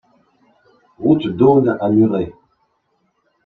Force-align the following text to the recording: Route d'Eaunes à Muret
Route 0.97 1.27
d'Eaunes 1.27 1.77
à 1.79 1.87
Muret 1.91 2.33